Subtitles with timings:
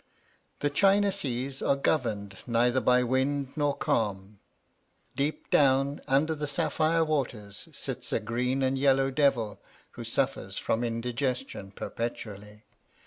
[0.61, 4.39] The China seas are governed neither by wind nor calm.
[5.15, 9.61] Deep down under the sapphire waters sits a green and yellow devil
[9.91, 12.63] who suffers from indigestion perpetually.